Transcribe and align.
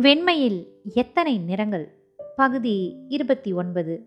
வெண்மையில் 0.00 0.68
எத்தனை 0.94 1.38
நிறங்கள்? 1.38 1.92
பகுதி 2.36 2.96
இருபத்தி 3.08 3.52
ஒன்பது. 3.52 4.06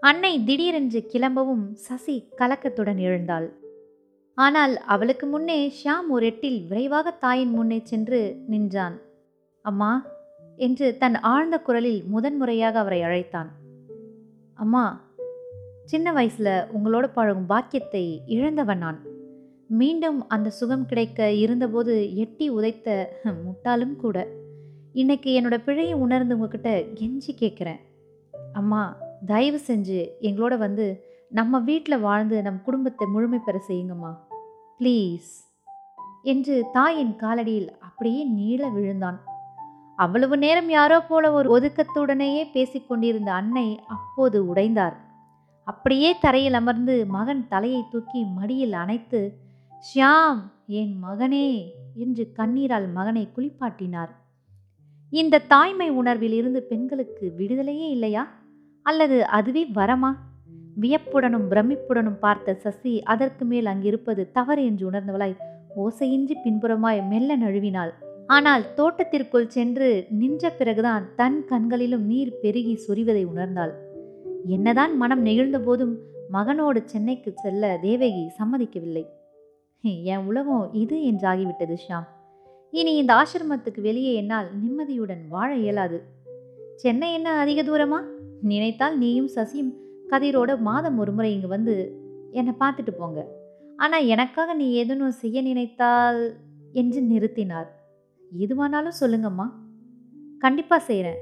அன்னை 0.00 0.44
திடீரென்று 0.44 1.06
கிளம்பவும் 1.08 1.72
சசி 1.72 2.28
கலக்கத்துடன் 2.36 2.96
எழுந்தாள். 2.96 3.52
ஆனால் 4.34 4.76
அவளுக்கு 4.76 5.26
முன்னே 5.26 5.72
ஷியாம் 5.78 6.08
ஒரு 6.08 6.26
எட்டில் 6.26 6.66
விரைவாக 6.66 7.10
தாயின் 7.10 7.50
முன்னே 7.50 7.80
சென்று 7.84 8.42
நின்றான். 8.46 8.98
அம்மா 9.62 10.06
என்று 10.56 10.96
தன் 10.96 11.14
ஆழ்ந்த 11.14 11.60
குரலில் 11.60 12.04
முதன்முறையாக 12.04 12.78
அவரை 12.78 13.02
அழைத்தான். 13.02 13.50
அம்மா 14.54 15.14
சின்ன 15.84 16.12
வயசுல 16.12 16.66
உங்களோட 16.76 17.08
பழகும் 17.14 17.46
பாக்கியத்தை 17.46 18.22
இழந்தவன் 18.26 18.78
நான். 18.78 19.02
மீண்டும் 19.68 20.28
அந்த 20.28 20.50
சுகம் 20.50 20.86
கிடைக்க 20.86 21.32
இருந்தபோது 21.32 22.16
எட்டி 22.16 22.50
உதைத்த 22.50 23.20
முட்டாளும் 23.24 23.96
கூட. 23.96 24.40
இன்னைக்கு 24.94 25.30
என்னோட 25.40 25.56
பிழையை 25.64 25.92
உணர்ந்து 25.94 26.34
உங்ககிட்ட 26.36 26.70
கெஞ்சி 26.94 27.32
கேட்குறேன் 27.40 27.80
அம்மா 28.52 28.80
தயவு 29.26 29.58
செஞ்சு 29.66 30.00
எங்களோட 30.20 30.58
வந்து 30.58 30.86
நம்ம 31.30 31.58
வீட்டில் 31.58 32.00
வாழ்ந்து 32.00 32.42
நம் 32.42 32.62
குடும்பத்தை 32.62 33.06
முழுமை 33.06 33.38
பெற 33.38 33.56
செய்யுங்கம்மா. 33.68 34.12
ப்ளீஸ் 34.78 35.30
என்று 36.22 36.54
தாயின் 36.72 37.14
காலடியில் 37.16 37.70
அப்படியே 37.80 38.24
நீள 38.24 38.68
விழுந்தான். 38.68 39.18
அவ்வளவு 39.96 40.36
நேரம் 40.38 40.68
யாரோ 40.68 41.00
போல 41.00 41.32
ஒரு 41.32 41.48
ஒதுக்கத்துடனேயே 41.56 42.44
பேசிக்கொண்டிருந்த 42.52 43.32
அன்னை 43.32 43.80
அப்போது 43.86 44.54
உடைந்தார். 44.54 44.96
அப்படியே 45.64 46.18
தரையில் 46.20 46.54
அமர்ந்து 46.54 47.06
மகன் 47.06 47.44
தலையை 47.48 47.82
தூக்கி 47.90 48.22
மடியில் 48.24 48.72
அணைத்து 48.72 49.20
ஷியாம் 49.84 50.42
என் 50.66 50.96
மகனே 51.04 51.48
என்று 51.94 52.32
கண்ணீரால் 52.32 52.88
மகனை 52.92 53.28
குளிப்பாட்டினார். 53.36 54.12
இந்த 55.12 55.38
தாய்மை 55.38 55.90
உணர்வில் 55.90 56.32
இருந்து 56.32 56.62
பெண்களுக்கு 56.62 57.32
விடுதலையே 57.38 57.88
இல்லையா? 57.88 58.22
அல்லது 58.86 59.26
அதுவே 59.26 59.62
வரமா? 59.74 60.10
வியப்புடனும் 60.80 61.44
பிரமிப்புடனும் 61.50 62.20
பார்த்த 62.20 62.54
சசி 62.54 63.02
அதற்கு 63.02 63.44
மேல் 63.44 63.66
அங்கிருப்பது 63.66 64.22
தவறு 64.32 64.62
என்று 64.64 64.84
உணர்ந்தவளாய் 64.90 65.34
ஓசையின்றி 65.76 66.36
பின்புறமாய் 66.44 67.00
மெல்ல 67.08 67.36
நழுவினாள். 67.36 67.92
ஆனால் 68.26 68.64
தோட்டத்திற்குள் 68.74 69.46
சென்று 69.46 70.06
நின்ற 70.10 70.50
பிறகுதான் 70.50 71.04
தன் 71.16 71.38
கண்களிலும் 71.44 72.06
நீர் 72.06 72.32
பெருகி 72.40 72.74
சொரிவதை 72.86 73.26
உணர்ந்தாள். 73.34 73.74
என்னதான் 74.46 74.96
மனம் 74.96 75.24
நெகிழ்ந்த 75.26 75.60
போதும் 75.64 75.94
மகனோடு 76.32 76.82
சென்னைக்கு 76.84 77.32
செல்ல 77.34 77.78
தேவகி 77.82 78.24
சம்மதிக்கவில்லை. 78.38 79.04
என் 80.04 80.26
உலகம் 80.26 80.66
இது 80.72 80.96
என்றாகிவிட்டது 81.12 81.76
ஷாம் 81.86 82.08
இனி 82.72 82.96
இந்த 82.96 83.12
ஆசிரமத்துக்கு 83.14 83.80
வெளியே 83.80 84.14
என்னால் 84.14 84.46
நிம்மதியுடன் 84.60 85.22
வாழ 85.28 85.54
இயலாது. 85.54 85.98
சென்னை 86.76 87.12
என்ன 87.12 87.30
அதிக 87.32 87.62
தூரமா? 87.62 87.98
நினைத்தால் 88.42 88.98
நீயும் 88.98 89.28
சசியும் 89.34 89.72
கதிரோட 90.10 90.60
மாதம் 90.60 90.98
ஒரு 90.98 91.12
முறை 91.12 91.32
இங்கே 91.32 91.46
வந்து 91.46 91.74
என்னை 92.30 92.54
பார்த்துட்டு 92.58 92.92
போங்க. 92.98 93.26
ஆனால் 93.76 94.06
எனக்காக 94.06 94.54
நீ 94.54 94.70
ஏதேனும் 94.72 95.10
செய்ய 95.10 95.42
நினைத்தால் 95.42 96.36
என்று 96.72 97.02
நிறுத்தினார். 97.02 97.68
எதுவானாலும் 98.32 98.98
சொல்லுங்கம்மா. 99.00 99.46
கண்டிப்பாக 100.38 100.82
செய்கிறேன் 100.82 101.20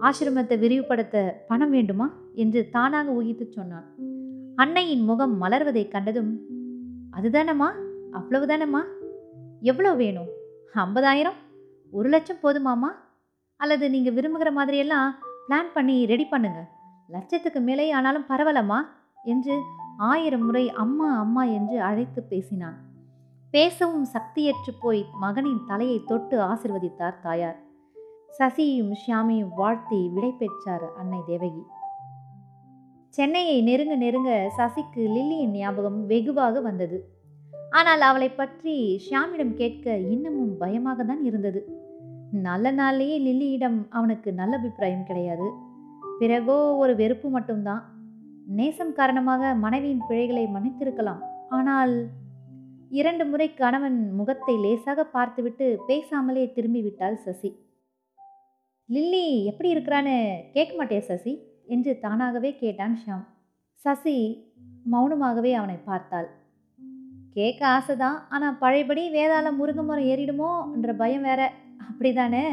ஆசிரமத்தை 0.00 0.58
விரிவுபடுத்த 0.58 1.16
பணம் 1.46 1.70
வேண்டுமா? 1.70 2.06
என்று 2.34 2.68
தானாக 2.70 3.12
ஊகித்து 3.12 3.48
சொன்னான். 3.48 3.86
அன்னையின் 4.56 5.04
முகம் 5.04 5.42
மலர்வதை 5.42 5.88
கண்டதும் 5.88 6.32
அதுதானம்மா? 7.12 7.68
அவ்வளவுதானம்மா? 8.12 8.82
எவ்வளோ 9.60 9.94
வேணும்? 9.94 10.30
ஐம்பதாயிரம்? 10.82 11.36
ஒரு 11.90 12.08
லட்சம் 12.08 12.40
போதுமாம்மா 12.42 12.88
அல்லது 13.56 13.90
நீங்கள் 13.90 14.14
விரும்புகிற 14.14 14.50
மாதிரியெல்லாம் 14.56 15.10
பிளான் 15.48 15.70
பண்ணி 15.74 16.06
ரெடி 16.06 16.24
பண்ணுங்க. 16.24 16.60
லட்சத்துக்கு 17.08 17.60
மேலே 17.60 17.90
ஆனாலும் 17.90 18.24
பரவலம்மா 18.28 18.78
என்று 19.24 19.60
ஆயிரம் 19.96 20.44
முறை 20.44 20.70
அம்மா 20.70 21.18
அம்மா 21.18 21.44
என்று 21.44 21.82
அழைத்து 21.82 22.22
பேசினான். 22.22 22.76
பேசவும் 23.50 24.06
சக்தியற்று 24.12 24.72
போய் 24.80 25.04
மகனின் 25.20 25.62
தலையை 25.66 26.04
தொட்டு 26.04 26.38
ஆசிர்வதித்தார் 26.40 27.20
தாயார். 27.20 27.58
சசியையும் 28.38 28.92
ஷியாமியும் 29.02 29.54
வாழ்த்தி 29.56 30.10
விடை 30.14 30.30
பெற்றார் 30.30 30.92
அன்னை 30.96 31.20
தேவகி. 31.26 31.62
சென்னையை 33.08 33.62
நெருங்க 33.62 33.94
நெருங்க 33.94 34.50
சசிக்கு 34.56 35.02
லில்லியின் 35.16 35.50
ஞாபகம் 35.50 36.06
வெகுவாக 36.06 36.60
வந்தது. 36.60 36.98
ஆனால் 37.78 38.02
அவளை 38.08 38.28
பற்றி 38.30 38.74
ஷியாமிடம் 39.04 39.54
கேட்க 39.60 39.96
இன்னமும் 40.14 40.52
பயமாக 40.58 41.04
தான் 41.04 41.22
இருந்தது. 41.24 41.60
நல்ல 42.46 42.70
நாள்லேயே 42.72 43.16
லில்லியிடம் 43.18 43.78
அவனுக்கு 43.90 44.30
நல்ல 44.32 44.54
அபிப்பிராயம் 44.58 45.06
கிடையாது. 45.06 45.46
பிறகோ 46.20 46.58
ஒரு 46.82 46.92
வெறுப்பு 46.96 47.28
மட்டும்தான். 47.28 47.82
நேசம் 48.58 48.92
காரணமாக 48.92 49.54
மனைவியின் 49.54 50.06
பிழைகளை 50.08 50.44
மன்னித்திருக்கலாம். 50.54 51.22
ஆனால் 51.48 51.94
இரண்டு 52.90 53.24
முறை 53.24 53.48
கணவன் 53.54 53.98
முகத்தை 54.18 54.54
லேசாக 54.64 55.04
பார்த்துவிட்டு 55.16 55.66
பேசாமலே 55.88 56.44
திரும்பி 56.52 56.80
விட்டாள் 56.82 57.18
சசி. 57.24 57.50
லில்லி 58.88 59.26
எப்படி 59.50 59.68
இருக்கிறான்னு 59.74 60.16
கேட்க 60.52 60.72
மாட்டே 60.80 61.00
சசி? 61.10 61.34
என்று 61.66 61.92
தானாகவே 62.02 62.50
கேட்டான் 62.62 62.96
ஷாம் 63.02 63.26
சசி 63.84 64.16
மௌனமாகவே 64.92 65.52
அவனை 65.52 65.76
பார்த்தாள். 65.84 66.28
கேட்க 67.36 67.66
ஆசை 67.66 67.96
தான் 67.96 68.18
ஆனால் 68.28 68.58
பழையபடி 68.58 69.02
வேதாளம் 69.14 69.58
முருங்கை 69.60 69.84
மரம் 69.84 70.08
ஏறிடுமோன்ற 70.10 70.96
பயம் 70.96 71.22
வேற. 71.22 71.52
அப்படிதானே? 71.88 72.44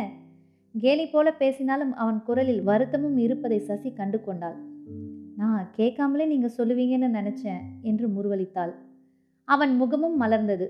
கேலி 0.76 1.06
போல 1.06 1.32
பேசினாலும் 1.32 1.94
அவன் 1.94 2.24
குரலில் 2.24 2.64
வருத்தமும் 2.64 3.18
இருப்பதை 3.18 3.60
சசி 3.60 3.94
கண்டு 3.94 4.20
கொண்டாள். 4.22 4.58
நான் 5.36 5.70
கேட்காமலே 5.72 6.26
நீங்கள் 6.26 6.56
சொல்லுவீங்கன்னு 6.58 7.10
நினச்சேன் 7.20 7.62
என்று 7.82 8.08
முருவளித்தாள் 8.08 8.74
அவன் 9.48 9.78
முகமும் 9.78 10.18
மலர்ந்தது. 10.22 10.68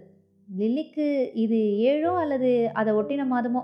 லில்லிக்கு 0.47 1.31
இது 1.33 1.59
ஏழோ 1.77 2.13
அல்லது 2.13 2.71
அதை 2.73 2.94
ஒட்டின 2.94 3.25
மாதமோ? 3.25 3.61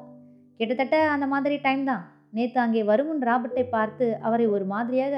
கிட்டத்தட்ட 0.58 1.10
அந்த 1.10 1.26
மாதிரி 1.28 1.58
டைம் 1.58 1.84
தான். 1.86 2.04
நேற்று 2.32 2.60
அங்கே 2.62 2.84
வருமுன் 2.84 3.22
ராபர்ட்டை 3.22 3.70
பார்த்து 3.70 4.18
அவரை 4.22 4.48
ஒரு 4.48 4.66
மாதிரியாக 4.66 5.16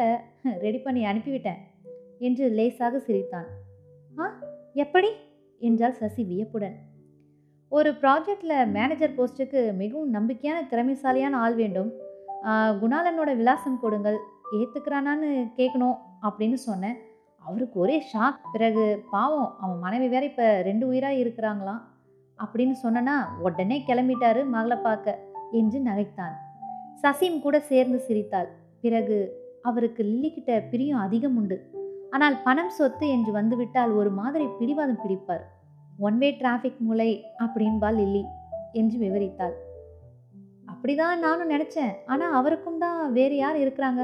ரெடி 0.65 0.77
பண்ணி 0.77 1.03
அனுப்பிவிட்டேன் 1.05 1.59
என்று 2.19 2.49
லேசாக 2.49 2.99
சிரித்தான். 2.99 3.49
ஆ 4.19 4.48
எப்படி? 4.85 5.09
என்றால் 5.67 5.97
சசி 5.99 6.23
வியப்புடன். 6.29 6.75
ஒரு 7.77 7.89
ப்ராஜெக்டில் 8.01 8.59
மேனேஜர் 8.77 9.15
போஸ்ட்டுக்கு 9.17 9.61
மிகவும் 9.81 10.13
நம்பிக்கையான 10.17 10.59
திறமைசாலியான 10.71 11.37
ஆள் 11.43 11.55
வேண்டும். 11.61 11.89
குணாலனோட 12.81 13.29
விலாசம் 13.39 13.79
கொடுங்கள். 13.83 14.17
ஏற்றுக்கிறானான்னு 14.59 15.29
கேட்கணும் 15.59 15.97
அப்படின்னு 16.27 16.59
சொன்னேன். 16.67 16.97
அவருக்கு 17.47 17.77
ஒரே 17.85 17.97
ஷாக் 18.11 18.39
பிறகு 18.53 18.85
பாவம் 19.11 19.51
அவன் 19.63 19.83
மனைவி 19.85 20.07
வேற 20.13 20.23
இப்போ 20.31 20.47
ரெண்டு 20.69 20.85
உயிராக 20.91 21.21
இருக்கிறாங்களாம். 21.23 21.81
அப்படின்னு 22.43 22.75
சொன்னனா 22.83 23.15
உடனே 23.47 23.77
கிளம்பிட்டாரு 23.87 24.41
மகளை 24.55 24.77
பார்க்க 24.87 25.17
என்று 25.59 25.79
நகைத்தான். 25.89 26.35
சசியும் 27.01 27.43
கூட 27.45 27.57
சேர்ந்து 27.71 27.99
சிரித்தாள். 28.07 28.49
பிறகு 28.85 29.17
அவருக்கு 29.69 30.01
லில்லிக்கிட்ட 30.09 30.51
பிரியம் 30.71 31.03
அதிகம் 31.07 31.37
உண்டு. 31.41 31.57
ஆனால் 32.11 32.35
பணம் 32.43 32.69
சொத்து 32.69 33.09
என்று 33.09 33.31
வந்துவிட்டால் 33.31 33.91
ஒரு 33.91 34.11
மாதிரி 34.11 34.45
பிடிவாதம் 34.59 35.01
பிடிப்பார். 35.03 35.43
ஒன் 35.99 36.17
வே 36.17 36.29
டிராஃபிக் 36.41 36.77
மூளை 36.77 37.09
அப்படின்பால் 37.43 37.97
லில்லி 37.99 38.23
என்று 38.71 38.97
விவரித்தாள். 38.97 39.55
அப்படிதான் 40.73 41.23
நானும் 41.25 41.51
நினச்சேன். 41.51 41.93
ஆனால் 42.05 42.33
அவருக்கும் 42.33 42.77
தான் 42.77 42.99
வேறு 43.11 43.35
யார் 43.35 43.57
இருக்கிறாங்க? 43.57 44.01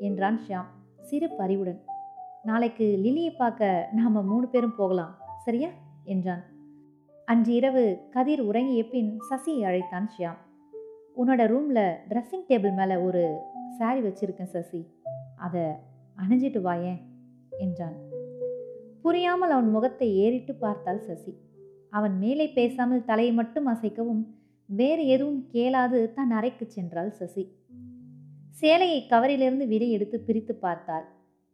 என்றான் 0.00 0.40
ஷியாம் 0.46 0.70
சிறு 1.02 1.28
பறிவுடன் 1.38 1.80
நாளைக்கு 2.42 2.86
லில்லியை 3.04 3.32
பார்க்க 3.36 3.88
நாம் 3.92 4.18
மூணு 4.32 4.46
பேரும் 4.48 4.76
போகலாம் 4.76 5.14
சரியா? 5.44 5.70
என்றான். 6.04 6.42
அன்று 7.28 7.52
இரவு 7.54 7.84
கதிர் 8.14 8.40
உறங்கிய 8.40 8.82
பின் 8.84 9.10
சசியை 9.30 9.62
அழைத்தான் 9.68 10.08
ஷியாம். 10.14 10.40
உன்னோட 11.16 11.42
ரூமில் 11.46 11.84
ட்ரெஸ்ஸிங் 12.10 12.46
டேபிள் 12.50 12.74
மேலே 12.74 12.96
ஒரு 12.96 13.22
சாரி 13.78 14.00
வச்சுருக்கேன் 14.00 14.54
சசி. 14.54 14.80
அதை 15.46 15.64
அணிஞ்சிட்டு 16.16 16.60
வாயேன் 16.60 17.00
என்றான். 17.58 17.96
புரியாமல் 19.02 19.50
அவன் 19.50 19.70
முகத்தை 19.70 20.08
ஏறிட்டு 20.16 20.54
பார்த்தாள் 20.54 21.00
சசி. 21.00 21.32
அவன் 21.88 22.18
மேலே 22.18 22.46
பேசாமல் 22.48 23.04
தலையை 23.04 23.32
மட்டும் 23.32 23.66
அசைக்கவும் 23.66 24.22
வேறு 24.68 25.06
எதுவும் 25.06 25.42
கேளாது 25.52 26.12
தன் 26.12 26.30
அறைக்கு 26.30 26.66
சென்றாள் 26.66 27.10
சசி. 27.10 27.44
சேலையை 28.50 29.00
கவரிலிருந்து 29.06 29.66
விடை 29.66 29.90
எடுத்து 29.90 30.20
பிரித்து 30.20 30.54
பார்த்தாள். 30.54 31.06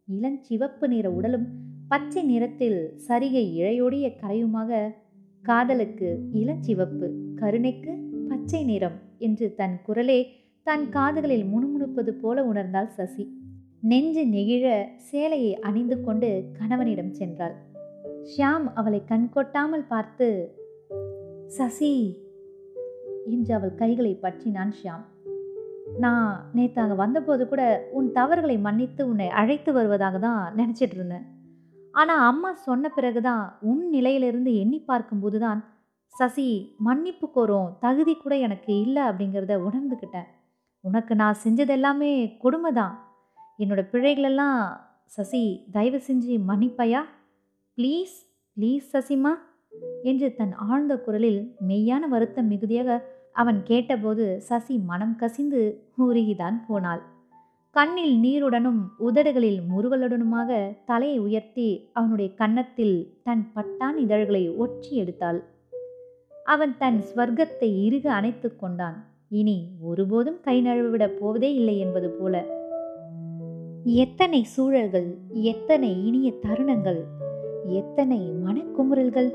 இளஞ்சிவப்பு 0.09 0.87
நிற 0.89 1.11
உடலும் 1.11 1.47
பச்சை 1.89 2.23
நிறத்தில் 2.23 2.81
சரிகை 3.09 3.45
இழையோடிய 3.55 4.07
கரையுமாக 4.23 4.81
காதலுக்கு 5.45 6.09
இளஞ்சிவப்பு 6.33 7.07
கருணைக்கு 7.35 7.93
பச்சை 8.29 8.65
நிறம் 8.65 8.99
என்று 9.19 9.55
தன் 9.55 9.77
குரலே 9.83 10.19
தன் 10.67 10.89
காதுகளில் 10.91 11.45
முணுமுணுப்பது 11.45 12.13
போல 12.15 12.45
உணர்ந்தாள் 12.45 12.91
சசி. 12.97 13.25
நெஞ்சு 13.83 14.23
நெகிழ 14.35 14.65
சேலையை 15.07 15.53
அணிந்து 15.69 15.97
கொண்டு 16.01 16.29
கணவனிடம் 16.59 17.15
சென்றாள். 17.19 17.55
ஷியாம் 18.29 18.67
அவளை 18.81 19.01
கண்கொட்டாமல் 19.09 19.89
பார்த்து 19.89 20.29
சசி 21.57 21.91
என்று 23.33 23.53
அவள் 23.59 23.75
கைகளை 23.81 24.13
பற்றினான் 24.25 24.73
ஷியாம். 24.79 25.05
நான் 26.05 26.31
நேற்று 26.57 26.81
அங்கே 26.85 27.01
வந்தபோது 27.03 27.43
கூட 27.49 27.63
உன் 27.99 28.09
தவறுகளை 28.19 28.57
மன்னித்து 28.69 29.03
உன்னை 29.11 29.29
அழைத்து 29.41 29.71
வருவதாக 29.79 30.19
தான் 30.29 30.43
நினச்சிட்டு 30.61 30.97
இருந்தேன். 30.99 31.27
ஆனால் 31.95 32.25
அம்மா 32.31 32.51
சொன்ன 32.69 32.89
பிறகுதான் 32.97 33.45
உன் 33.71 33.85
நிலையிலிருந்து 33.91 34.53
எண்ணி 34.63 34.81
பார்க்கும்போது 34.91 35.39
தான் 35.39 35.61
சசி 36.15 36.49
மன்னிப்பு 36.87 37.27
கோரும் 37.37 37.73
தகுதி 37.81 38.15
கூட 38.17 38.35
எனக்கு 38.47 38.73
இல்லை 38.87 39.03
அப்படிங்கிறத 39.11 39.57
உணர்ந்துக்கிட்டேன் 39.69 40.29
உனக்கு 40.85 41.15
நான் 41.15 41.43
செஞ்சது 41.45 41.73
எல்லாமே 41.79 42.13
கொடுமை 42.45 42.71
தான் 42.75 42.95
என்னோட 43.59 43.81
பிழைகளெல்லாம் 43.93 44.59
சசி 45.07 45.43
தயவு 45.73 45.99
செஞ்சு 46.07 46.35
மன்னிப்பையா? 46.49 47.01
ப்ளீஸ் 47.79 48.15
ப்ளீஸ் 48.57 48.87
சசிமா 48.93 49.33
என்று 50.03 50.29
தன் 50.35 50.55
ஆழ்ந்த 50.69 50.95
குரலில் 50.97 51.41
மெய்யான 51.69 52.09
வருத்தம் 52.09 52.49
மிகுதியாக 52.49 52.99
அவன் 53.33 53.59
கேட்டபோது 53.63 54.25
சசி 54.49 54.75
மனம் 54.91 55.17
கசிந்து 55.17 55.61
உருகிதான் 55.99 56.59
போனாள். 56.69 57.03
கண்ணில் 57.77 58.17
நீருடனும் 58.25 58.81
உதடுகளில் 58.99 59.61
முறுவலுடனுமாக 59.71 60.51
தலையை 60.85 61.19
உயர்த்தி 61.19 61.69
அவனுடைய 61.93 62.29
கன்னத்தில் 62.35 62.97
தன் 63.25 63.45
பட்டான் 63.55 63.97
இதழ்களை 63.97 64.43
ஒற்றி 64.65 64.93
எடுத்தாள். 65.03 65.41
அவன் 66.47 66.75
தன் 66.79 66.99
ஸ்வர்க்கத்தை 67.09 67.71
இறுக 67.87 68.07
அணைத்து 68.13 68.49
கொண்டான். 68.57 68.99
இனி 69.29 69.59
ஒருபோதும் 69.83 70.41
கை 70.41 70.57
நழுவிடப் 70.63 71.17
போவதே 71.21 71.51
இல்லை 71.55 71.77
என்பது 71.79 72.11
போல 72.11 72.35
எத்தனை 73.85 74.43
சூழல்கள் 74.43 75.19
எத்தனை 75.29 76.07
இனிய 76.07 76.33
தருணங்கள் 76.43 77.05
எத்தனை 77.67 78.33
மனக்குமுறல்கள் 78.45 79.35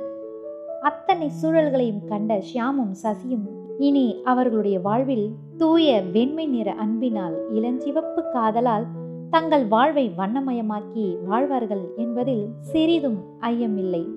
அத்தனை 0.81 1.29
சூழல்களையும் 1.29 2.05
கண்ட 2.05 2.38
ஷியாமும் 2.38 2.91
சசியும் 3.03 3.45
இனி 3.77 4.21
அவர்களுடைய 4.23 4.79
வாழ்வில் 4.79 5.31
தூய 5.57 6.01
வெண்மை 6.01 6.47
நிற 6.47 6.71
அன்பினால் 6.71 7.51
இளஞ்சிவப்பு 7.53 8.31
காதலால் 8.31 8.85
தங்கள் 9.29 9.67
வாழ்வை 9.67 10.11
வண்ணமயமாக்கி 10.17 11.17
வாழ்வார்கள் 11.25 11.93
என்பதில் 11.97 12.47
சிறிதும் 12.61 13.23
ஐயமில்லை. 13.41 14.07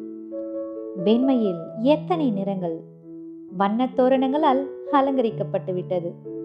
வெண்மையில் 1.04 1.60
எத்தனை 1.80 2.30
நிறங்கள் 2.30 2.80
வண்ணத் 3.56 3.96
தோரணங்களால் 3.96 4.66
அலங்கரிக்கப்பட்டு 4.92 5.74
விட்டது 5.74 6.38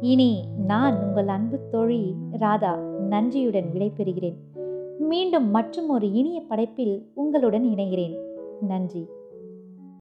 இனி 0.00 0.44
நான் 0.66 1.02
உங்கள் 1.02 1.28
அன்பு 1.28 1.68
தோழி 1.70 2.14
ராதா 2.30 2.78
நன்றியுடன் 3.08 3.70
விடைபெறுகிறேன். 3.72 4.36
மீண்டும் 4.98 5.50
மற்றும் 5.50 5.88
ஒரு 5.88 6.12
இனிய 6.12 6.40
படைப்பில் 6.40 7.10
உங்களுடன் 7.14 7.64
இணைகிறேன். 7.64 8.16
நன்றி. 8.60 9.06